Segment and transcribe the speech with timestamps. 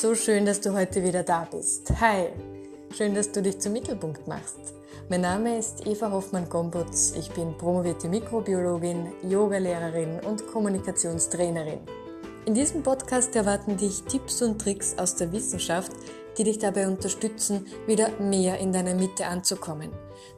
[0.00, 1.92] So schön, dass du heute wieder da bist.
[2.00, 2.28] Hi,
[2.96, 4.56] schön, dass du dich zum Mittelpunkt machst.
[5.10, 7.12] Mein Name ist Eva Hoffmann-Gombutz.
[7.18, 11.80] Ich bin promovierte Mikrobiologin, Yogalehrerin und Kommunikationstrainerin.
[12.46, 15.92] In diesem Podcast erwarten dich Tipps und Tricks aus der Wissenschaft,
[16.38, 19.90] die dich dabei unterstützen, wieder mehr in deiner Mitte anzukommen,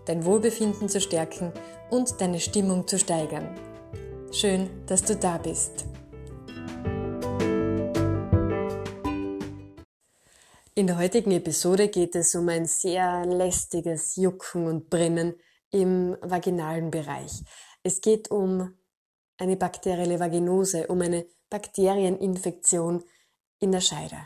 [0.06, 1.52] dein Wohlbefinden zu stärken
[1.88, 3.46] und deine Stimmung zu steigern.
[4.32, 5.84] Schön, dass du da bist.
[10.75, 15.35] In der heutigen Episode geht es um ein sehr lästiges Jucken und Brennen
[15.71, 17.43] im vaginalen Bereich.
[17.82, 18.75] Es geht um
[19.36, 23.04] eine bakterielle Vaginose, um eine Bakterieninfektion
[23.58, 24.16] in der Scheide.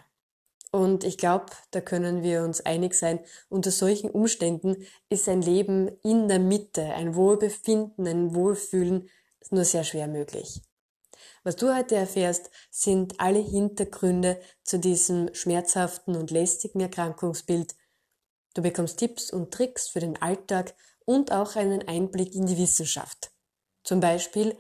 [0.70, 3.18] Und ich glaube, da können wir uns einig sein,
[3.48, 9.10] unter solchen Umständen ist ein Leben in der Mitte, ein Wohlbefinden, ein Wohlfühlen
[9.51, 10.62] nur sehr schwer möglich.
[11.46, 17.76] Was du heute erfährst, sind alle Hintergründe zu diesem schmerzhaften und lästigen Erkrankungsbild.
[18.54, 23.30] Du bekommst Tipps und Tricks für den Alltag und auch einen Einblick in die Wissenschaft.
[23.85, 24.59] Zum Beispiel,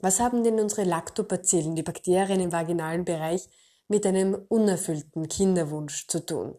[0.00, 3.48] was haben denn unsere Lactobacillen, die Bakterien im vaginalen Bereich,
[3.86, 6.58] mit einem unerfüllten Kinderwunsch zu tun?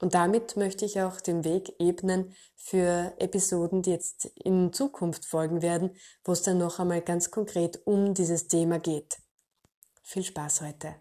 [0.00, 5.62] Und damit möchte ich auch den Weg ebnen für Episoden, die jetzt in Zukunft folgen
[5.62, 5.90] werden,
[6.24, 9.18] wo es dann noch einmal ganz konkret um dieses Thema geht.
[10.02, 10.96] Viel Spaß heute.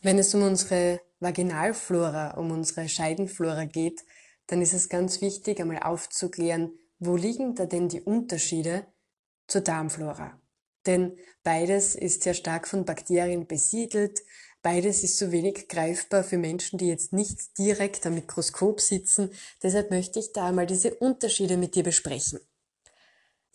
[0.00, 4.04] Wenn es um unsere Vaginalflora, um unsere Scheidenflora geht,
[4.46, 8.86] dann ist es ganz wichtig, einmal aufzuklären, wo liegen da denn die Unterschiede
[9.46, 10.40] zur Darmflora?
[10.86, 14.22] Denn beides ist sehr stark von Bakterien besiedelt,
[14.62, 19.30] Beides ist so wenig greifbar für Menschen, die jetzt nicht direkt am Mikroskop sitzen.
[19.62, 22.40] Deshalb möchte ich da mal diese Unterschiede mit dir besprechen.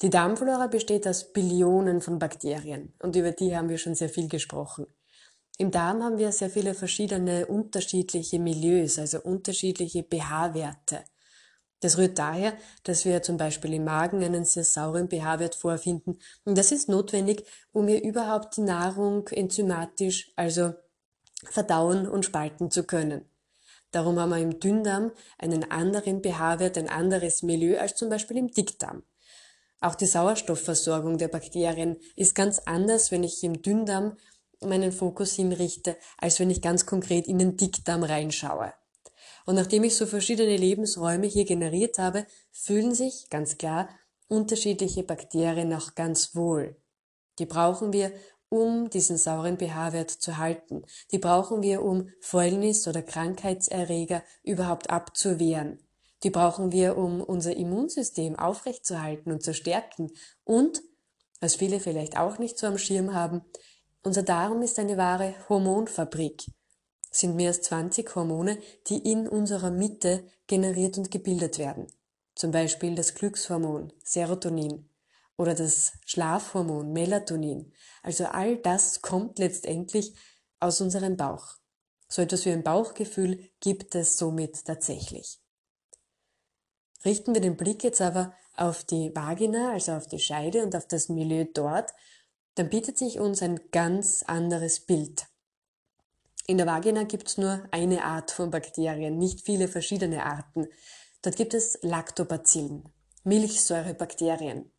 [0.02, 4.28] Die Darmflora besteht aus Billionen von Bakterien und über die haben wir schon sehr viel
[4.28, 4.88] gesprochen.
[5.58, 11.04] Im Darm haben wir sehr viele verschiedene unterschiedliche Milieus, also unterschiedliche pH-Werte.
[11.80, 16.58] Das rührt daher, dass wir zum Beispiel im Magen einen sehr sauren pH-Wert vorfinden und
[16.58, 20.74] das ist notwendig, um hier überhaupt die Nahrung enzymatisch, also
[21.52, 23.26] verdauen und spalten zu können.
[23.92, 28.52] Darum haben wir im Dünndarm einen anderen pH-Wert, ein anderes Milieu als zum Beispiel im
[28.52, 29.04] Dickdarm.
[29.80, 34.18] Auch die Sauerstoffversorgung der Bakterien ist ganz anders, wenn ich im Dünndarm
[34.62, 38.74] meinen Fokus hinrichte, als wenn ich ganz konkret in den Dickdarm reinschaue.
[39.46, 43.90] Und nachdem ich so verschiedene Lebensräume hier generiert habe, fühlen sich ganz klar
[44.28, 46.78] unterschiedliche Bakterien auch ganz wohl.
[47.40, 48.12] Die brauchen wir,
[48.54, 50.84] um diesen sauren pH-Wert zu halten.
[51.12, 55.80] Die brauchen wir, um Fäulnis oder Krankheitserreger überhaupt abzuwehren.
[56.22, 60.12] Die brauchen wir, um unser Immunsystem aufrechtzuerhalten und zu stärken.
[60.44, 60.84] Und,
[61.42, 63.42] was viele vielleicht auch nicht so am Schirm haben,
[64.04, 66.46] unser Darm ist eine wahre Hormonfabrik.
[67.10, 71.88] Es sind mehr als 20 Hormone, die in unserer Mitte generiert und gebildet werden.
[72.36, 74.88] Zum Beispiel das Glückshormon, Serotonin,
[75.38, 77.74] oder das Schlafhormon Melatonin.
[78.02, 80.14] Also all das kommt letztendlich
[80.60, 81.56] aus unserem Bauch.
[82.08, 85.40] So etwas wie ein Bauchgefühl gibt es somit tatsächlich.
[87.06, 90.88] Richten wir den Blick jetzt aber auf die Vagina, also auf die Scheide und auf
[90.88, 91.92] das Milieu dort,
[92.56, 95.26] dann bietet sich uns ein ganz anderes Bild.
[96.46, 100.68] In der Vagina gibt es nur eine Art von Bakterien, nicht viele verschiedene Arten.
[101.22, 102.90] Dort gibt es Lactobacillen,
[103.24, 104.73] Milchsäurebakterien.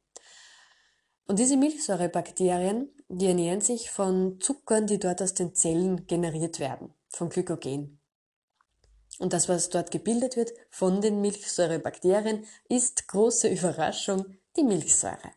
[1.26, 6.92] Und diese Milchsäurebakterien, die ernähren sich von Zuckern, die dort aus den Zellen generiert werden,
[7.08, 8.00] von Glykogen.
[9.18, 14.26] Und das, was dort gebildet wird von den Milchsäurebakterien, ist große Überraschung
[14.56, 15.32] die Milchsäure.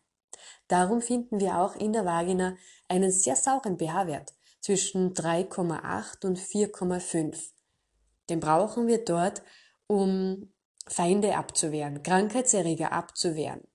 [0.66, 2.56] Darum finden wir auch in der Vagina
[2.88, 7.52] einen sehr sauren pH-Wert zwischen 3,8 und 4,5.
[8.28, 9.42] Den brauchen wir dort,
[9.86, 10.52] um
[10.86, 13.66] Feinde abzuwehren, Krankheitserreger abzuwehren.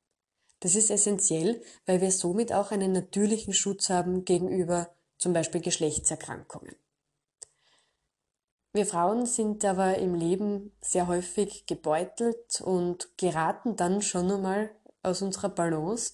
[0.63, 6.77] Das ist essentiell, weil wir somit auch einen natürlichen Schutz haben gegenüber zum Beispiel Geschlechtserkrankungen.
[8.71, 15.21] Wir Frauen sind aber im Leben sehr häufig gebeutelt und geraten dann schon einmal aus
[15.21, 16.13] unserer Balance.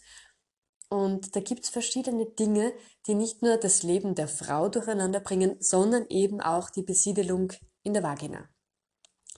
[0.90, 2.74] Und da gibt's verschiedene Dinge,
[3.06, 7.54] die nicht nur das Leben der Frau durcheinander bringen, sondern eben auch die Besiedelung
[7.84, 8.50] in der Vagina.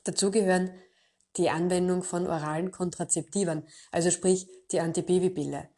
[0.05, 0.71] Dazu gehören
[1.37, 5.69] die Anwendung von oralen Kontrazeptivern, also sprich die Antibabypille.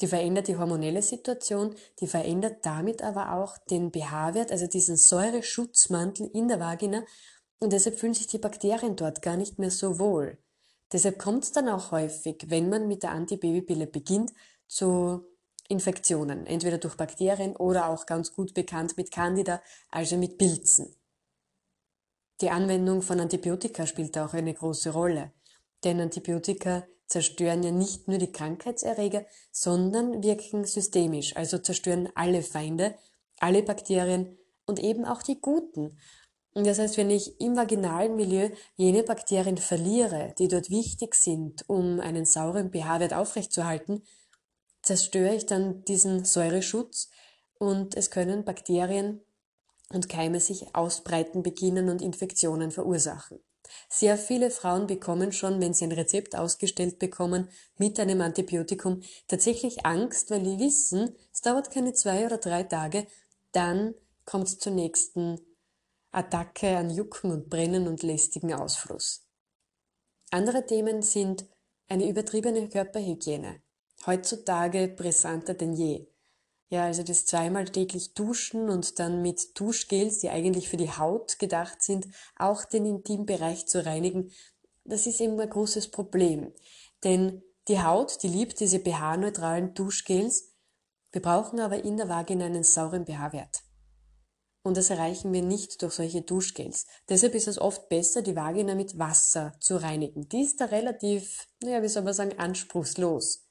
[0.00, 6.28] Die verändert die hormonelle Situation, die verändert damit aber auch den pH-Wert, also diesen Säureschutzmantel
[6.32, 7.04] in der Vagina
[7.60, 10.38] und deshalb fühlen sich die Bakterien dort gar nicht mehr so wohl.
[10.92, 14.32] Deshalb kommt es dann auch häufig, wenn man mit der Antibabypille beginnt,
[14.66, 15.24] zu
[15.68, 20.94] Infektionen, entweder durch Bakterien oder auch ganz gut bekannt mit Candida, also mit Pilzen.
[22.42, 25.30] Die Anwendung von Antibiotika spielt auch eine große Rolle,
[25.84, 32.96] denn Antibiotika zerstören ja nicht nur die Krankheitserreger, sondern wirken systemisch, also zerstören alle Feinde,
[33.38, 34.36] alle Bakterien
[34.66, 35.96] und eben auch die guten.
[36.52, 41.68] Und das heißt, wenn ich im vaginalen Milieu jene Bakterien verliere, die dort wichtig sind,
[41.68, 44.02] um einen sauren pH-Wert aufrechtzuerhalten,
[44.82, 47.08] zerstöre ich dann diesen Säureschutz
[47.60, 49.20] und es können Bakterien
[49.94, 53.40] und Keime sich ausbreiten beginnen und Infektionen verursachen.
[53.88, 57.48] Sehr viele Frauen bekommen schon, wenn sie ein Rezept ausgestellt bekommen
[57.78, 63.06] mit einem Antibiotikum, tatsächlich Angst, weil die wissen, es dauert keine zwei oder drei Tage,
[63.52, 63.94] dann
[64.24, 65.40] kommt es zur nächsten
[66.10, 69.26] Attacke an Jucken und Brennen und lästigen Ausfluss.
[70.30, 71.46] Andere Themen sind
[71.88, 73.62] eine übertriebene Körperhygiene,
[74.06, 76.06] heutzutage brisanter denn je.
[76.72, 81.38] Ja, also das zweimal täglich duschen und dann mit Duschgels, die eigentlich für die Haut
[81.38, 84.30] gedacht sind, auch den Intimbereich zu reinigen,
[84.82, 86.50] das ist eben ein großes Problem.
[87.04, 90.54] Denn die Haut, die liebt diese pH-neutralen Duschgels.
[91.12, 93.60] Wir brauchen aber in der Vagina einen sauren pH-Wert.
[94.62, 96.86] Und das erreichen wir nicht durch solche Duschgels.
[97.06, 100.26] Deshalb ist es oft besser, die Vagina mit Wasser zu reinigen.
[100.30, 103.46] Die ist da relativ, naja, wie soll man sagen, anspruchslos.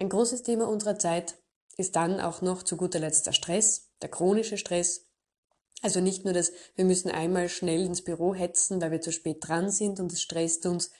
[0.00, 1.36] Ein großes Thema unserer Zeit
[1.76, 5.06] ist dann auch noch zu guter Letzt der Stress, der chronische Stress.
[5.82, 9.38] Also nicht nur das, wir müssen einmal schnell ins Büro hetzen, weil wir zu spät
[9.40, 10.92] dran sind und es stresst uns,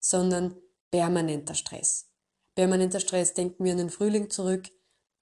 [0.00, 0.56] sondern
[0.90, 2.08] permanenter Stress.
[2.54, 4.70] Permanenter Stress, denken wir an den Frühling zurück,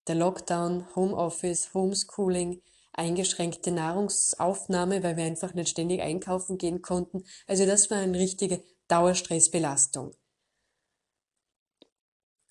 [0.06, 7.24] der Lockdown, Homeoffice, Homeschooling, eingeschränkte Nahrungsaufnahme, weil wir einfach nicht ständig einkaufen gehen konnten.
[7.48, 10.14] Also das war eine richtige Dauerstressbelastung.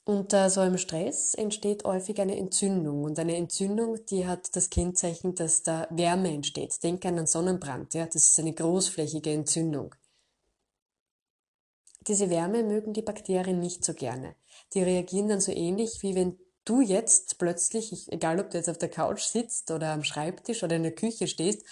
[0.06, 5.34] Unter so einem Stress entsteht häufig eine Entzündung und eine Entzündung, die hat das Kennzeichen,
[5.34, 6.84] dass da Wärme entsteht.
[6.84, 9.96] Denk an einen Sonnenbrand, ja, das ist eine großflächige Entzündung.
[12.06, 14.36] Diese Wärme mögen die Bakterien nicht so gerne.
[14.74, 18.78] Die reagieren dann so ähnlich, wie wenn du jetzt plötzlich, egal ob du jetzt auf
[18.78, 21.66] der Couch sitzt oder am Schreibtisch oder in der Küche stehst,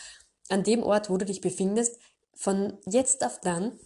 [0.48, 2.00] an dem Ort, wo du dich befindest,
[2.34, 3.78] von jetzt auf dann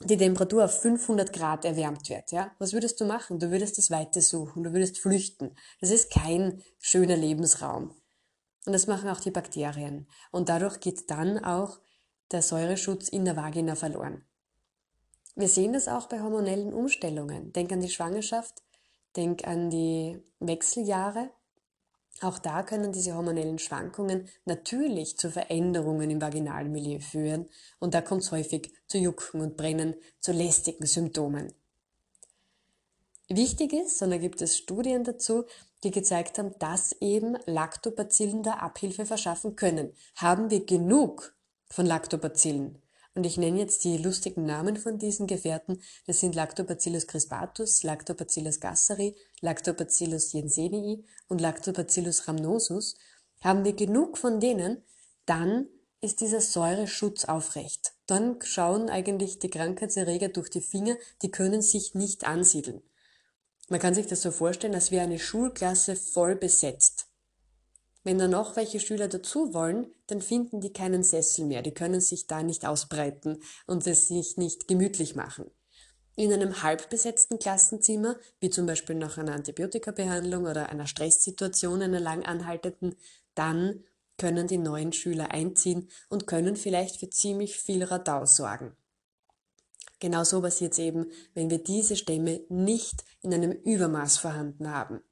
[0.00, 3.38] die Temperatur auf 500 Grad erwärmt wird, ja, was würdest du machen?
[3.38, 5.56] Du würdest das Weite suchen, du würdest flüchten.
[5.80, 7.94] Das ist kein schöner Lebensraum.
[8.66, 10.06] Und das machen auch die Bakterien.
[10.32, 11.78] Und dadurch geht dann auch
[12.32, 14.24] der Säureschutz in der Vagina verloren.
[15.34, 17.52] Wir sehen das auch bei hormonellen Umstellungen.
[17.52, 18.62] Denk an die Schwangerschaft,
[19.16, 21.30] denk an die Wechseljahre,
[22.22, 27.48] auch da können diese hormonellen Schwankungen natürlich zu Veränderungen im Vaginalmilieu führen
[27.78, 31.52] und da kommt es häufig zu Jucken und Brennen, zu lästigen Symptomen.
[33.28, 35.44] Wichtig ist, und da gibt es Studien dazu,
[35.82, 39.92] die gezeigt haben, dass eben Lactobacillen da Abhilfe verschaffen können.
[40.14, 41.34] Haben wir genug
[41.68, 42.80] von Lactobacillen,
[43.16, 45.80] und ich nenne jetzt die lustigen Namen von diesen Gefährten.
[46.06, 52.94] Das sind Lactobacillus crispatus, Lactobacillus gasseri, Lactobacillus jensenii und Lactobacillus rhamnosus.
[53.40, 54.82] Haben wir genug von denen,
[55.24, 55.66] dann
[56.02, 57.94] ist dieser Säureschutz aufrecht.
[58.06, 62.82] Dann schauen eigentlich die Krankheitserreger durch die Finger, die können sich nicht ansiedeln.
[63.68, 67.05] Man kann sich das so vorstellen, als wäre eine Schulklasse voll besetzt.
[68.06, 71.60] Wenn dann noch welche Schüler dazu wollen, dann finden die keinen Sessel mehr.
[71.60, 75.50] Die können sich da nicht ausbreiten und es sich nicht gemütlich machen.
[76.14, 82.24] In einem halbbesetzten Klassenzimmer, wie zum Beispiel nach einer Antibiotikabehandlung oder einer Stresssituation, einer lang
[82.24, 82.94] anhaltenden,
[83.34, 83.82] dann
[84.18, 88.76] können die neuen Schüler einziehen und können vielleicht für ziemlich viel Radau sorgen.
[89.98, 95.02] Genau so passiert es eben, wenn wir diese Stämme nicht in einem Übermaß vorhanden haben.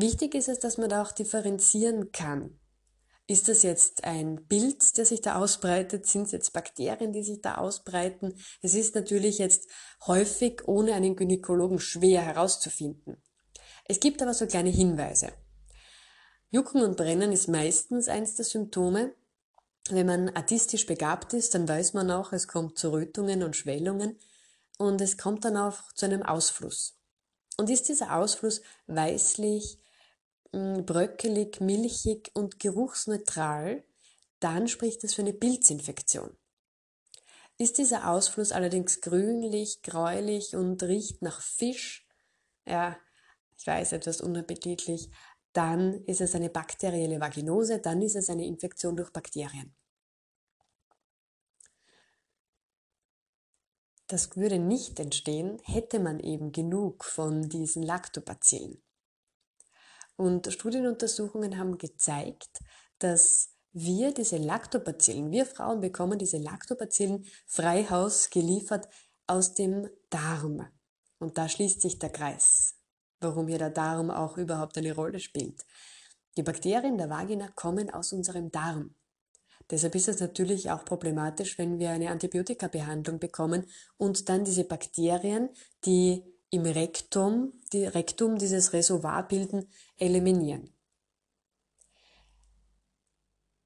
[0.00, 2.58] Wichtig ist es, dass man da auch differenzieren kann.
[3.26, 6.06] Ist das jetzt ein Pilz, der sich da ausbreitet?
[6.06, 8.34] Sind es jetzt Bakterien, die sich da ausbreiten?
[8.62, 9.68] Es ist natürlich jetzt
[10.06, 13.22] häufig ohne einen Gynäkologen schwer herauszufinden.
[13.84, 15.32] Es gibt aber so kleine Hinweise.
[16.48, 19.14] Jucken und Brennen ist meistens eins der Symptome.
[19.90, 24.18] Wenn man artistisch begabt ist, dann weiß man auch, es kommt zu Rötungen und Schwellungen
[24.78, 26.96] und es kommt dann auch zu einem Ausfluss.
[27.58, 29.78] Und ist dieser Ausfluss weißlich,
[30.52, 33.84] bröckelig, milchig und geruchsneutral,
[34.40, 36.36] dann spricht es für eine Pilzinfektion.
[37.58, 42.06] Ist dieser Ausfluss allerdings grünlich, gräulich und riecht nach Fisch,
[42.66, 42.98] ja,
[43.58, 45.10] ich weiß, etwas unappetitlich,
[45.52, 49.74] dann ist es eine bakterielle Vaginose, dann ist es eine Infektion durch Bakterien.
[54.06, 58.82] Das würde nicht entstehen, hätte man eben genug von diesen Lactobacillen.
[60.20, 62.60] Und Studienuntersuchungen haben gezeigt,
[62.98, 68.86] dass wir diese Lactobacillen, wir Frauen bekommen diese Lactobacillen frei Haus geliefert
[69.26, 70.66] aus dem Darm.
[71.20, 72.74] Und da schließt sich der Kreis,
[73.20, 75.64] warum hier der Darm auch überhaupt eine Rolle spielt.
[76.36, 78.94] Die Bakterien der Vagina kommen aus unserem Darm.
[79.70, 83.64] Deshalb ist es natürlich auch problematisch, wenn wir eine Antibiotikabehandlung bekommen
[83.96, 85.48] und dann diese Bakterien,
[85.86, 90.74] die im Rektum, die Rektum dieses Reservoir bilden, eliminieren.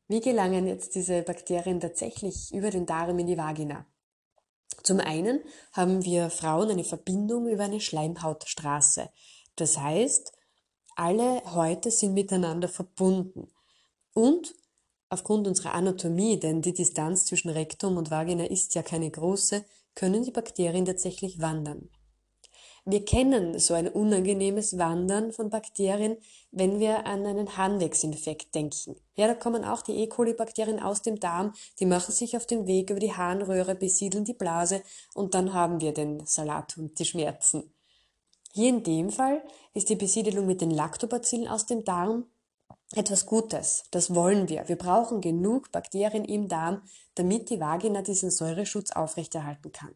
[0.07, 3.87] Wie gelangen jetzt diese Bakterien tatsächlich über den Darm in die Vagina?
[4.83, 5.41] Zum einen
[5.73, 9.09] haben wir Frauen eine Verbindung über eine Schleimhautstraße.
[9.57, 10.33] Das heißt,
[10.95, 13.51] alle Häute sind miteinander verbunden.
[14.13, 14.55] Und
[15.09, 19.65] aufgrund unserer Anatomie, denn die Distanz zwischen Rektum und Vagina ist ja keine große,
[19.95, 21.89] können die Bakterien tatsächlich wandern.
[22.87, 26.19] Wir kennen so ein unangenehmes Wandern von Bakterien,
[26.51, 28.97] wenn wir an einen Harnwegsinfekt denken.
[29.17, 30.07] Ja, da kommen auch die E.
[30.07, 34.35] coli-Bakterien aus dem Darm, die machen sich auf den Weg über die Harnröhre, besiedeln die
[34.35, 34.83] Blase
[35.15, 37.73] und dann haben wir den Salat und die Schmerzen.
[38.53, 42.27] Hier in dem Fall ist die Besiedelung mit den Lactobacillen aus dem Darm
[42.95, 43.85] etwas Gutes.
[43.93, 44.69] Das wollen wir.
[44.69, 46.83] Wir brauchen genug Bakterien im Darm,
[47.15, 49.95] damit die Vagina diesen Säureschutz aufrechterhalten kann.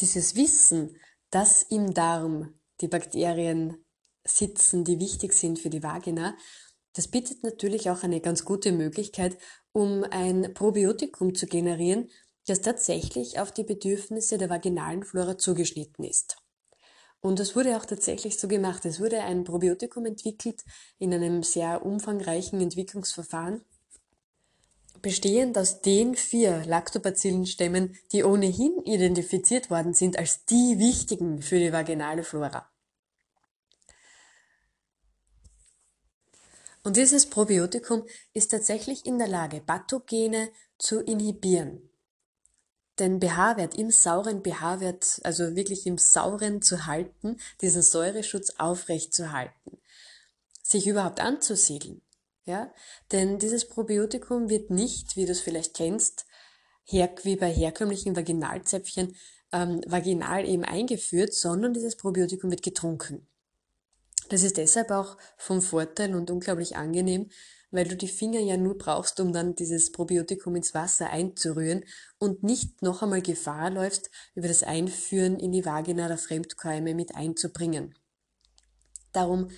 [0.00, 0.96] Dieses Wissen,
[1.30, 3.84] dass im Darm die Bakterien
[4.24, 6.36] sitzen, die wichtig sind für die Vagina,
[6.94, 9.38] das bietet natürlich auch eine ganz gute Möglichkeit,
[9.72, 12.10] um ein Probiotikum zu generieren,
[12.46, 16.38] das tatsächlich auf die Bedürfnisse der vaginalen Flora zugeschnitten ist.
[17.20, 18.84] Und das wurde auch tatsächlich so gemacht.
[18.84, 20.64] Es wurde ein Probiotikum entwickelt
[20.98, 23.64] in einem sehr umfangreichen Entwicklungsverfahren,
[25.02, 31.72] bestehend aus den vier Lactobacillenstämmen, die ohnehin identifiziert worden sind als die wichtigen für die
[31.72, 32.68] vaginale Flora.
[36.82, 41.90] Und dieses Probiotikum ist tatsächlich in der Lage, Pathogene zu inhibieren.
[42.98, 49.32] Den pH-Wert im sauren pH-Wert, also wirklich im sauren zu halten, diesen Säureschutz aufrecht zu
[49.32, 49.78] halten,
[50.62, 52.00] sich überhaupt anzusiedeln.
[52.48, 52.72] Ja?
[53.12, 56.26] Denn dieses Probiotikum wird nicht, wie du es vielleicht kennst,
[56.86, 59.14] wie bei herkömmlichen Vaginalzäpfchen,
[59.52, 63.26] ähm, vaginal eben eingeführt, sondern dieses Probiotikum wird getrunken.
[64.28, 67.30] Das ist deshalb auch vom Vorteil und unglaublich angenehm,
[67.70, 71.84] weil du die Finger ja nur brauchst, um dann dieses Probiotikum ins Wasser einzurühren
[72.18, 77.14] und nicht noch einmal Gefahr läufst, über das Einführen in die Vagina der Fremdkeime mit
[77.14, 77.94] einzubringen.
[79.12, 79.48] Darum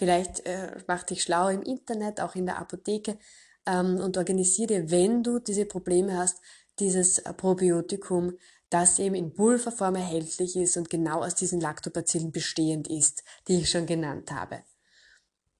[0.00, 3.18] Vielleicht äh, mach dich schlau im Internet, auch in der Apotheke
[3.66, 6.40] ähm, und organisiere dir, wenn du diese Probleme hast,
[6.78, 8.38] dieses Probiotikum,
[8.70, 13.68] das eben in Pulverform erhältlich ist und genau aus diesen Lactobacillen bestehend ist, die ich
[13.68, 14.62] schon genannt habe.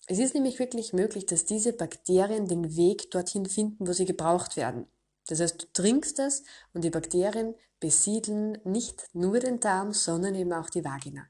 [0.06, 4.56] Es ist nämlich wirklich möglich, dass diese Bakterien den Weg dorthin finden, wo sie gebraucht
[4.56, 4.86] werden.
[5.26, 10.54] Das heißt, du trinkst das und die Bakterien besiedeln nicht nur den Darm, sondern eben
[10.54, 11.26] auch die Vagina.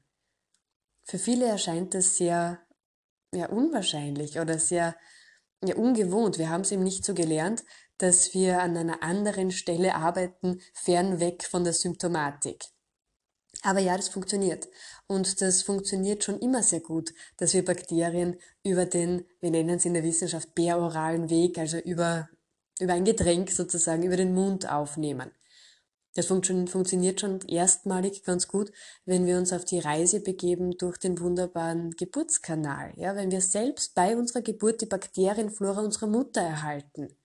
[1.03, 2.61] Für viele erscheint das sehr
[3.33, 4.95] ja, unwahrscheinlich oder sehr
[5.63, 6.37] ja, ungewohnt.
[6.37, 7.63] Wir haben es eben nicht so gelernt,
[7.97, 12.65] dass wir an einer anderen Stelle arbeiten, fernweg von der Symptomatik.
[13.63, 14.67] Aber ja, das funktioniert.
[15.07, 19.85] Und das funktioniert schon immer sehr gut, dass wir Bakterien über den, wir nennen es
[19.85, 22.29] in der Wissenschaft, peroralen Weg, also über,
[22.79, 25.31] über ein Getränk sozusagen, über den Mund aufnehmen.
[26.13, 28.71] Das funktioniert schon erstmalig ganz gut,
[29.05, 32.91] wenn wir uns auf die Reise begeben durch den wunderbaren Geburtskanal.
[32.97, 37.15] Ja, wenn wir selbst bei unserer Geburt die Bakterienflora unserer Mutter erhalten.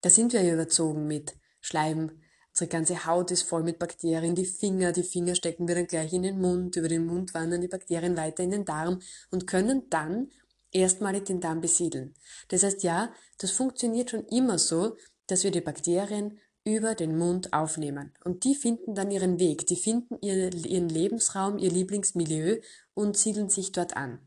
[0.00, 2.20] Da sind wir ja überzogen mit Schleim.
[2.50, 6.12] Unsere ganze Haut ist voll mit Bakterien, die Finger, die Finger stecken wir dann gleich
[6.12, 9.88] in den Mund, über den Mund wandern die Bakterien weiter in den Darm und können
[9.88, 10.28] dann
[10.72, 12.14] erstmalig den Darm besiedeln.
[12.48, 14.96] Das heißt, ja, das funktioniert schon immer so,
[15.28, 18.12] dass wir die Bakterien über den Mund aufnehmen.
[18.24, 22.60] Und die finden dann ihren Weg, die finden ihren Lebensraum, ihr Lieblingsmilieu
[22.94, 24.20] und siedeln sich dort an.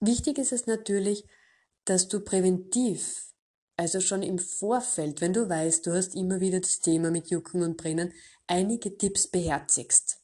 [0.00, 1.26] Wichtig ist es natürlich,
[1.84, 3.32] dass du präventiv,
[3.76, 7.62] also schon im Vorfeld, wenn du weißt, du hast immer wieder das Thema mit Jucken
[7.62, 8.12] und Brennen,
[8.46, 10.20] einige Tipps beherzigst.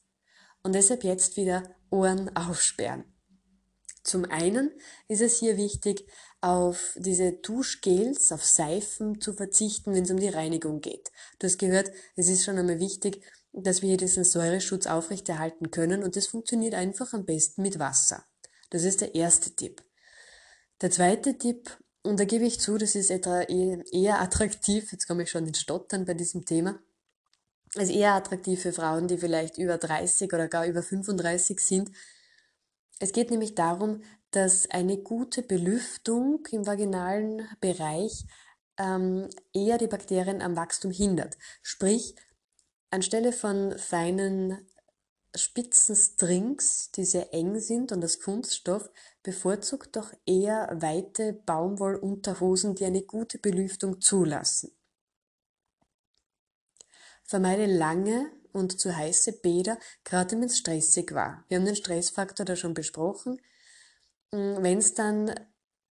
[0.63, 3.05] Und deshalb jetzt wieder Ohren aufsperren.
[4.03, 4.71] Zum einen
[5.07, 6.05] ist es hier wichtig,
[6.41, 11.11] auf diese Duschgels, auf Seifen zu verzichten, wenn es um die Reinigung geht.
[11.39, 16.03] Du hast gehört, es ist schon einmal wichtig, dass wir hier diesen Säureschutz aufrechterhalten können
[16.03, 18.25] und das funktioniert einfach am besten mit Wasser.
[18.69, 19.83] Das ist der erste Tipp.
[20.81, 25.07] Der zweite Tipp Und da gebe ich zu, das ist etwa eh, eher attraktiv, jetzt
[25.07, 26.79] komme ich schon ins Stottern bei diesem Thema,
[27.75, 31.91] also eher attraktiv für Frauen, die vielleicht über 30 oder gar über 35 sind.
[33.01, 38.27] Es geht nämlich darum, dass eine gute Belüftung im vaginalen Bereich
[38.77, 41.35] ähm, eher die Bakterien am Wachstum hindert.
[41.63, 42.15] Sprich,
[42.91, 44.67] anstelle von feinen
[45.33, 48.87] spitzen Strings, die sehr eng sind und das Kunststoff,
[49.23, 54.77] bevorzugt doch eher weite Baumwollunterhosen, die eine gute Belüftung zulassen.
[57.23, 61.43] Vermeide lange und zu heiße Bäder, gerade wenn es stressig war.
[61.47, 63.41] Wir haben den Stressfaktor da schon besprochen.
[64.31, 65.33] Hm, wenn es dann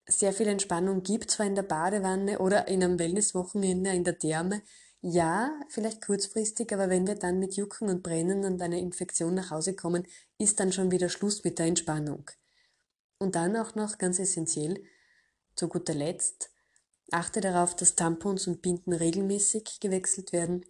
[0.07, 4.63] sehr viel Entspannung gibt, zwar in der Badewanne oder in einem Wellnesswochenende in der Therme,
[5.03, 9.51] ja, vielleicht kurzfristig, aber wenn wir dann mit Jucken und Brennen und einer Infektion nach
[9.51, 10.07] Hause kommen,
[10.39, 12.31] ist dann schon wieder Schluss mit der Entspannung.
[13.19, 14.83] Und dann auch noch ganz essentiell,
[15.55, 16.51] zu guter Letzt,
[17.11, 20.65] achte darauf, dass Tampons und Binden regelmäßig gewechselt werden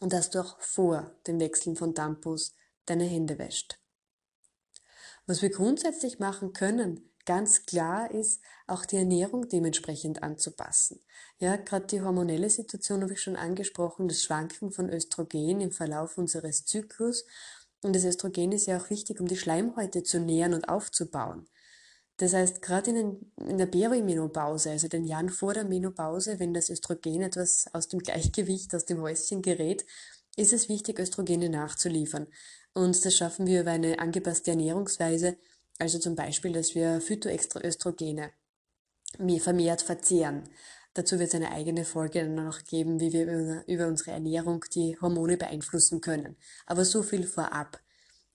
[0.00, 3.78] und dass du auch vor dem Wechseln von Tampons deine Hände wäscht.
[5.26, 11.00] Was wir grundsätzlich machen können, ganz klar ist, auch die Ernährung dementsprechend anzupassen.
[11.38, 16.16] Ja, gerade die hormonelle Situation habe ich schon angesprochen, das Schwanken von Östrogen im Verlauf
[16.16, 17.26] unseres Zyklus.
[17.82, 21.48] Und das Östrogen ist ja auch wichtig, um die Schleimhäute zu nähren und aufzubauen.
[22.18, 26.70] Das heißt, gerade in, in der Perimenopause, also den Jahren vor der Menopause, wenn das
[26.70, 29.84] Östrogen etwas aus dem Gleichgewicht, aus dem Häuschen gerät,
[30.36, 32.26] ist es wichtig, Östrogene nachzuliefern.
[32.74, 35.36] Und das schaffen wir über eine angepasste Ernährungsweise,
[35.78, 38.30] also zum Beispiel, dass wir Phytoöstrogene
[39.38, 40.44] vermehrt verzehren.
[40.94, 44.98] Dazu wird es eine eigene Folge dann noch geben, wie wir über unsere Ernährung die
[44.98, 46.36] Hormone beeinflussen können.
[46.64, 47.78] Aber so viel vorab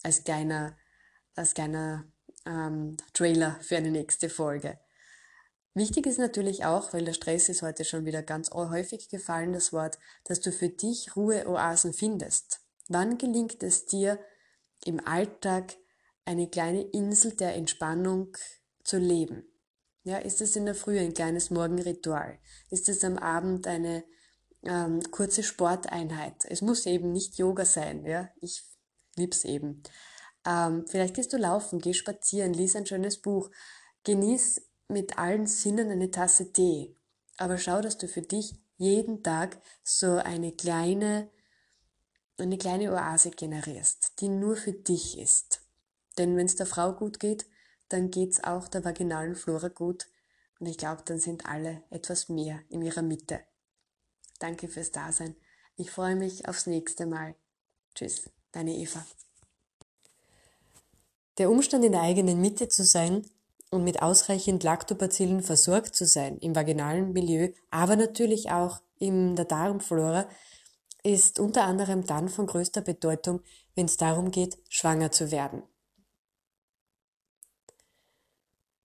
[0.04, 0.78] als kleiner,
[1.36, 2.06] als kleiner
[2.46, 4.80] ähm, Trailer für eine nächste Folge.
[5.74, 9.72] Wichtig ist natürlich auch, weil der Stress ist heute schon wieder ganz häufig gefallen, das
[9.72, 12.60] Wort, dass du für dich Ruheoasen findest.
[12.90, 14.20] Wann gelingt es dir
[14.84, 15.78] im Alltag
[16.26, 18.36] eine kleine Insel der Entspannung
[18.84, 19.46] zu leben?
[20.04, 22.38] Ja, ist es in der Früh ein kleines Morgenritual?
[22.70, 24.04] Ist es am Abend eine
[24.64, 26.44] ähm, kurze Sporteinheit?
[26.50, 28.30] Es muss eben nicht Yoga sein, ja.
[28.42, 28.64] Ich
[29.16, 29.84] lieb's eben.
[30.46, 33.52] Ähm, vielleicht gehst du laufen, geh spazieren, lies ein schönes Buch,
[34.04, 36.96] genieß mit allen Sinnen eine Tasse Tee.
[37.38, 41.30] Aber schau, dass du für dich jeden Tag so eine kleine,
[42.38, 45.62] eine kleine Oase generierst, die nur für dich ist.
[46.18, 47.46] Denn wenn es der Frau gut geht,
[47.90, 50.08] dann geht's auch der vaginalen Flora gut
[50.60, 53.42] und ich glaube, dann sind alle etwas mehr in ihrer Mitte.
[54.40, 55.36] Danke fürs Dasein.
[55.76, 57.36] Ich freue mich aufs nächste Mal.
[57.96, 59.06] Tschüss, deine Eva.
[61.42, 63.26] Der Umstand, in der eigenen Mitte zu sein
[63.72, 69.46] und mit ausreichend Lactobacillen versorgt zu sein im vaginalen Milieu, aber natürlich auch in der
[69.46, 70.30] Darmflora,
[71.02, 73.42] ist unter anderem dann von größter Bedeutung,
[73.74, 75.64] wenn es darum geht, schwanger zu werden.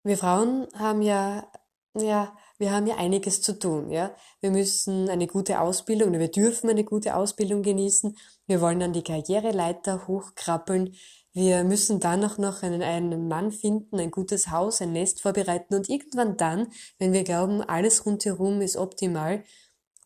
[0.03, 1.53] Wir Frauen haben ja,
[1.93, 4.17] ja, wir haben ja einiges zu tun, ja.
[4.41, 8.17] Wir müssen eine gute Ausbildung, wir dürfen eine gute Ausbildung genießen.
[8.47, 10.95] Wir wollen an die Karriereleiter hochkrabbeln.
[11.37, 15.75] Wir müssen dann auch noch einen, einen Mann finden, ein gutes Haus, ein Nest vorbereiten
[15.75, 16.69] und irgendwann dann,
[16.99, 19.45] wenn wir glauben, alles rundherum ist optimal,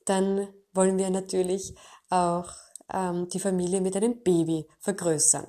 [0.07, 1.77] dann wollen wir natürlich
[2.09, 2.51] auch
[2.93, 5.47] ähm, die Familie mit einem Baby vergrößern.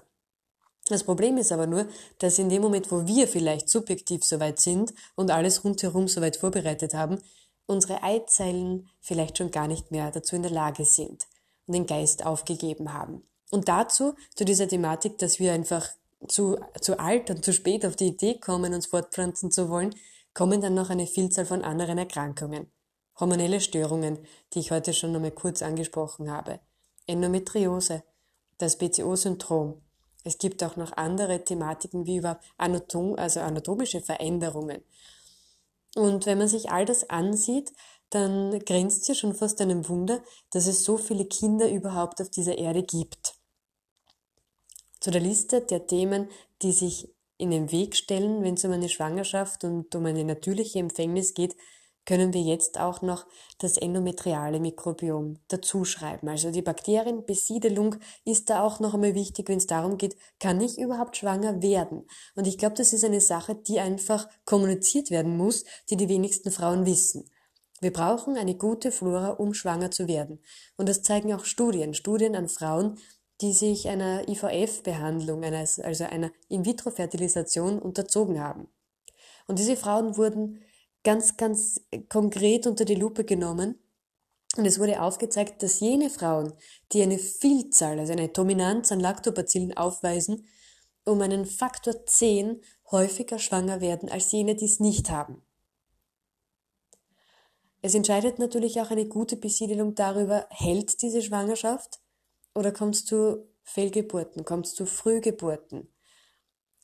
[0.86, 1.88] Das Problem ist aber nur,
[2.20, 6.94] dass in dem Moment, wo wir vielleicht subjektiv soweit sind und alles rundherum soweit vorbereitet
[6.94, 7.18] haben,
[7.66, 11.26] unsere Eizellen vielleicht schon gar nicht mehr dazu in der Lage sind
[11.66, 13.24] und den Geist aufgegeben haben.
[13.52, 15.88] Und dazu, zu dieser Thematik, dass wir einfach
[16.28, 19.94] zu, zu alt und zu spät auf die Idee kommen, uns fortpflanzen zu wollen,
[20.34, 22.72] kommen dann noch eine Vielzahl von anderen Erkrankungen.
[23.20, 24.20] Hormonelle Störungen,
[24.54, 26.60] die ich heute schon einmal kurz angesprochen habe.
[27.08, 28.04] Endometriose,
[28.58, 29.82] das BCO-Syndrom,
[30.24, 34.84] es gibt auch noch andere Thematiken wie über Anatom, also anatomische Veränderungen.
[35.96, 37.74] Und wenn man sich all das ansieht,
[38.12, 42.58] dann grenzt ja schon fast einem Wunder, dass es so viele Kinder überhaupt auf dieser
[42.58, 43.41] Erde gibt.
[45.02, 46.30] Zu der Liste der Themen,
[46.62, 50.78] die sich in den Weg stellen, wenn es um eine Schwangerschaft und um eine natürliche
[50.78, 51.56] Empfängnis geht,
[52.06, 53.26] können wir jetzt auch noch
[53.58, 56.30] das endometriale Mikrobiom dazuschreiben.
[56.30, 60.78] Also die Bakterienbesiedelung ist da auch noch einmal wichtig, wenn es darum geht, kann ich
[60.78, 62.08] überhaupt schwanger werden?
[62.36, 66.52] Und ich glaube, das ist eine Sache, die einfach kommuniziert werden muss, die die wenigsten
[66.52, 67.30] Frauen wissen.
[67.82, 70.44] Wir brauchen eine gute Flora, um schwanger zu werden.
[70.78, 73.00] Und das zeigen auch Studien, Studien an Frauen,
[73.42, 78.68] die sich einer IVF-Behandlung, also einer In-vitro-Fertilisation unterzogen haben.
[79.48, 80.64] Und diese Frauen wurden
[81.04, 83.80] ganz, ganz konkret unter die Lupe genommen.
[84.58, 86.54] Und es wurde aufgezeigt, dass jene Frauen,
[86.92, 90.46] die eine Vielzahl, also eine Dominanz an Lactobacillen aufweisen,
[91.06, 95.42] um einen Faktor 10 häufiger schwanger werden als jene, die es nicht haben.
[97.82, 102.01] Es entscheidet natürlich auch eine gute Besiedelung darüber, hält diese Schwangerschaft
[102.54, 105.94] oder kommt es zu Fehlgeburten, kommt es Frühgeburten.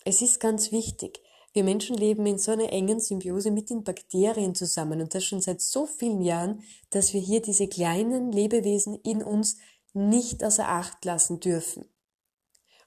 [0.06, 1.22] Es ist ganz wichtig.
[1.54, 5.42] Wir Menschen leben in so einer engen Symbiose mit den Bakterien zusammen und das schon
[5.42, 9.58] seit so vielen Jahren, dass wir hier diese kleinen Lebewesen in uns
[9.94, 11.86] nicht außer Acht lassen dürfen.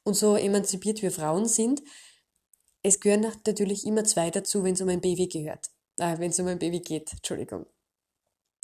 [0.04, 1.82] Und so emanzipiert wir Frauen sind,
[2.82, 5.66] es gehören natürlich immer zwei dazu, wenn es um ein Baby gehört.
[5.98, 7.66] Äh, wenn es um ein Baby geht, Entschuldigung.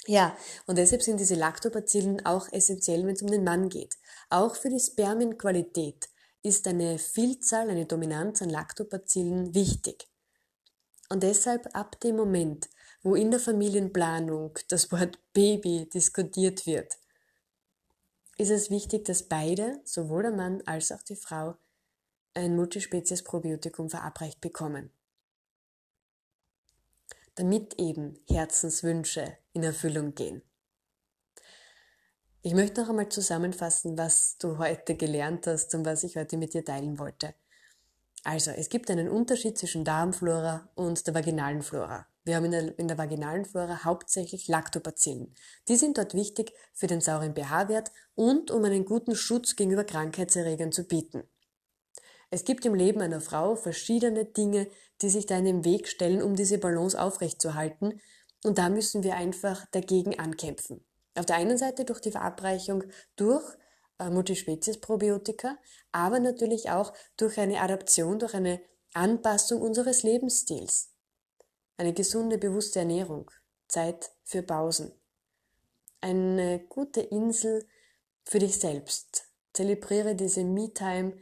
[0.06, 3.96] Ja, und deshalb sind diese Lactobacillen auch essentiell, wenn es um den Mann geht.
[4.30, 6.08] Auch für die Spermienqualität
[6.42, 10.08] ist eine Vielzahl, eine Dominanz an Lactobacillen wichtig.
[11.08, 12.68] Und deshalb ab dem Moment,
[13.02, 16.96] wo in der Familienplanung das Wort Baby diskutiert wird,
[18.38, 21.56] ist es wichtig, dass beide, sowohl der Mann als auch die Frau,
[22.34, 24.92] ein Multispezies-Probiotikum verabreicht bekommen
[27.36, 30.42] damit eben Herzenswünsche in Erfüllung gehen.
[32.42, 36.54] Ich möchte noch einmal zusammenfassen, was du heute gelernt hast und was ich heute mit
[36.54, 37.34] dir teilen wollte.
[38.24, 42.06] Also, es gibt einen Unterschied zwischen Darmflora und der vaginalen Flora.
[42.24, 45.32] Wir haben in der, in der vaginalen Flora hauptsächlich Lactobacillen.
[45.68, 50.72] Die sind dort wichtig für den sauren pH-Wert und um einen guten Schutz gegenüber Krankheitserregern
[50.72, 51.22] zu bieten.
[52.30, 54.68] Es gibt im Leben einer Frau verschiedene Dinge,
[55.00, 58.00] die sich da in den Weg stellen, um diese Balance aufrechtzuerhalten.
[58.44, 60.84] Und da müssen wir einfach dagegen ankämpfen.
[61.14, 62.84] Auf der einen Seite durch die Verabreichung
[63.16, 63.44] durch
[63.98, 65.56] äh, Multispezies-Probiotika,
[65.92, 68.60] aber natürlich auch durch eine Adaption, durch eine
[68.92, 70.92] Anpassung unseres Lebensstils.
[71.78, 73.30] Eine gesunde, bewusste Ernährung,
[73.68, 74.92] Zeit für Pausen.
[76.00, 77.66] Eine gute Insel
[78.24, 79.28] für dich selbst.
[79.52, 81.16] Zelebriere diese Me-Time,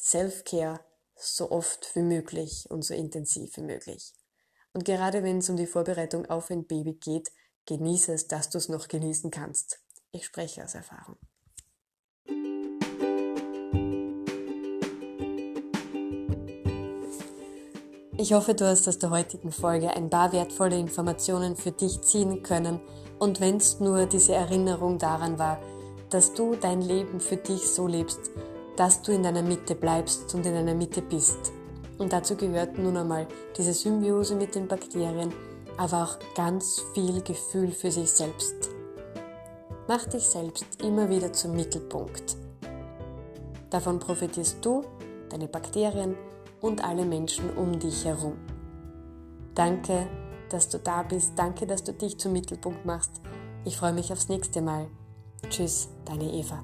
[0.00, 0.80] Self-Care
[1.16, 4.12] so oft wie möglich und so intensiv wie möglich.
[4.72, 7.30] Und gerade wenn es um die Vorbereitung auf ein Baby geht,
[7.66, 9.78] genieße es, dass du es noch genießen kannst.
[10.10, 11.16] Ich spreche aus Erfahrung.
[18.16, 22.42] Ich hoffe, du hast aus der heutigen Folge ein paar wertvolle Informationen für dich ziehen
[22.42, 22.80] können
[23.18, 25.60] und wenn es nur diese Erinnerung daran war,
[26.10, 28.30] dass du dein Leben für dich so lebst,
[28.76, 31.52] dass du in deiner Mitte bleibst und in deiner Mitte bist.
[31.98, 35.32] Und dazu gehört nun einmal diese Symbiose mit den Bakterien,
[35.76, 38.70] aber auch ganz viel Gefühl für sich selbst.
[39.86, 42.36] Mach dich selbst immer wieder zum Mittelpunkt.
[43.70, 44.82] Davon profitierst du,
[45.30, 46.16] deine Bakterien
[46.60, 48.38] und alle Menschen um dich herum.
[49.54, 50.06] Danke,
[50.48, 51.32] dass du da bist.
[51.36, 53.20] Danke, dass du dich zum Mittelpunkt machst.
[53.64, 54.88] Ich freue mich aufs nächste Mal.
[55.50, 56.62] Tschüss, deine Eva.